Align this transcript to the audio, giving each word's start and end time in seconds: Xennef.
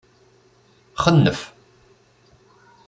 Xennef. 1.03 1.39